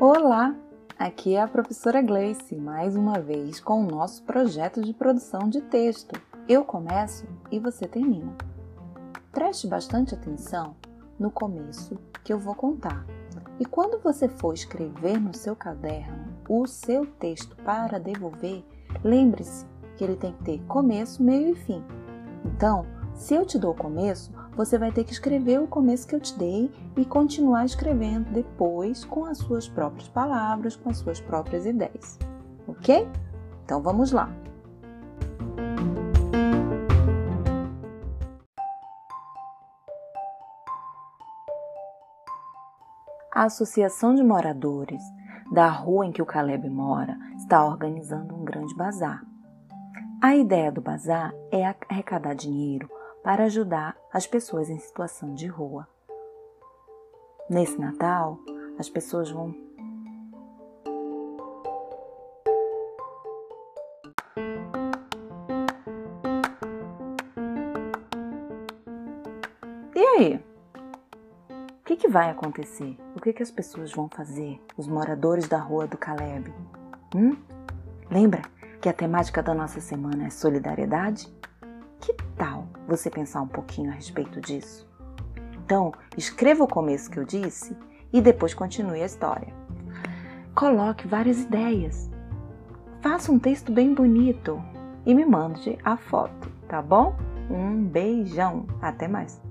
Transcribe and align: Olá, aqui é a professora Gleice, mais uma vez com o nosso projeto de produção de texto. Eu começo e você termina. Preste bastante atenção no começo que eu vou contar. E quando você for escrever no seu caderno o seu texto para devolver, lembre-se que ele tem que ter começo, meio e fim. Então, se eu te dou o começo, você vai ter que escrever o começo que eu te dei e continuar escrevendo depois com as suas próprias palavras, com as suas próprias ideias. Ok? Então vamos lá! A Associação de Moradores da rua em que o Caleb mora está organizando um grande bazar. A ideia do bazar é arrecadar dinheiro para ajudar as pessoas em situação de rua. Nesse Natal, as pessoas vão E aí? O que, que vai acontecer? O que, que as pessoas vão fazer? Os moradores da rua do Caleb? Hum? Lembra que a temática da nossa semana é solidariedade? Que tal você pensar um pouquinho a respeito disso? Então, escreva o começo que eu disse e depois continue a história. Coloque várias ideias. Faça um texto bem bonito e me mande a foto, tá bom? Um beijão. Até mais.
Olá, 0.00 0.56
aqui 0.98 1.36
é 1.36 1.42
a 1.42 1.46
professora 1.46 2.02
Gleice, 2.02 2.56
mais 2.56 2.96
uma 2.96 3.20
vez 3.20 3.60
com 3.60 3.84
o 3.84 3.86
nosso 3.86 4.24
projeto 4.24 4.82
de 4.82 4.92
produção 4.92 5.48
de 5.48 5.60
texto. 5.60 6.20
Eu 6.48 6.64
começo 6.64 7.24
e 7.52 7.60
você 7.60 7.86
termina. 7.86 8.36
Preste 9.30 9.68
bastante 9.68 10.12
atenção 10.12 10.74
no 11.20 11.30
começo 11.30 11.96
que 12.24 12.32
eu 12.32 12.38
vou 12.40 12.56
contar. 12.56 13.06
E 13.60 13.64
quando 13.64 14.02
você 14.02 14.28
for 14.28 14.54
escrever 14.54 15.20
no 15.20 15.32
seu 15.32 15.54
caderno 15.54 16.34
o 16.48 16.66
seu 16.66 17.06
texto 17.06 17.54
para 17.62 18.00
devolver, 18.00 18.64
lembre-se 19.04 19.66
que 19.96 20.02
ele 20.02 20.16
tem 20.16 20.32
que 20.32 20.42
ter 20.42 20.62
começo, 20.64 21.22
meio 21.22 21.52
e 21.52 21.54
fim. 21.54 21.84
Então, 22.44 22.84
se 23.16 23.34
eu 23.34 23.46
te 23.46 23.58
dou 23.58 23.72
o 23.72 23.76
começo, 23.76 24.30
você 24.54 24.78
vai 24.78 24.92
ter 24.92 25.02
que 25.02 25.12
escrever 25.12 25.58
o 25.58 25.66
começo 25.66 26.06
que 26.06 26.14
eu 26.14 26.20
te 26.20 26.38
dei 26.38 26.70
e 26.96 27.04
continuar 27.04 27.64
escrevendo 27.64 28.30
depois 28.30 29.04
com 29.04 29.24
as 29.24 29.38
suas 29.38 29.66
próprias 29.66 30.08
palavras, 30.08 30.76
com 30.76 30.90
as 30.90 30.98
suas 30.98 31.18
próprias 31.18 31.64
ideias. 31.64 32.18
Ok? 32.68 33.08
Então 33.64 33.80
vamos 33.80 34.12
lá! 34.12 34.30
A 43.32 43.44
Associação 43.44 44.14
de 44.14 44.22
Moradores 44.22 45.02
da 45.52 45.68
rua 45.68 46.06
em 46.06 46.12
que 46.12 46.22
o 46.22 46.26
Caleb 46.26 46.68
mora 46.68 47.16
está 47.36 47.64
organizando 47.64 48.34
um 48.34 48.44
grande 48.44 48.74
bazar. 48.74 49.24
A 50.22 50.34
ideia 50.34 50.72
do 50.72 50.80
bazar 50.80 51.32
é 51.52 51.64
arrecadar 51.88 52.34
dinheiro 52.34 52.88
para 53.26 53.42
ajudar 53.46 53.96
as 54.12 54.24
pessoas 54.24 54.70
em 54.70 54.78
situação 54.78 55.34
de 55.34 55.48
rua. 55.48 55.88
Nesse 57.50 57.76
Natal, 57.76 58.38
as 58.78 58.88
pessoas 58.88 59.28
vão 59.32 59.52
E 69.92 69.98
aí? 69.98 70.36
O 71.50 71.84
que, 71.84 71.96
que 71.96 72.06
vai 72.06 72.30
acontecer? 72.30 72.96
O 73.16 73.20
que, 73.20 73.32
que 73.32 73.42
as 73.42 73.50
pessoas 73.50 73.92
vão 73.92 74.08
fazer? 74.08 74.62
Os 74.76 74.86
moradores 74.86 75.48
da 75.48 75.58
rua 75.58 75.88
do 75.88 75.98
Caleb? 75.98 76.54
Hum? 77.12 77.36
Lembra 78.08 78.42
que 78.80 78.88
a 78.88 78.92
temática 78.92 79.42
da 79.42 79.52
nossa 79.52 79.80
semana 79.80 80.28
é 80.28 80.30
solidariedade? 80.30 81.26
Que 82.00 82.12
tal 82.36 82.55
você 82.86 83.10
pensar 83.10 83.42
um 83.42 83.48
pouquinho 83.48 83.90
a 83.90 83.94
respeito 83.94 84.40
disso? 84.40 84.86
Então, 85.64 85.92
escreva 86.16 86.64
o 86.64 86.68
começo 86.68 87.10
que 87.10 87.18
eu 87.18 87.24
disse 87.24 87.76
e 88.12 88.20
depois 88.20 88.54
continue 88.54 89.02
a 89.02 89.06
história. 89.06 89.52
Coloque 90.54 91.06
várias 91.06 91.42
ideias. 91.42 92.10
Faça 93.02 93.30
um 93.30 93.38
texto 93.38 93.72
bem 93.72 93.92
bonito 93.92 94.62
e 95.04 95.14
me 95.14 95.24
mande 95.24 95.78
a 95.84 95.96
foto, 95.96 96.50
tá 96.68 96.80
bom? 96.80 97.16
Um 97.50 97.84
beijão. 97.84 98.66
Até 98.80 99.06
mais. 99.06 99.45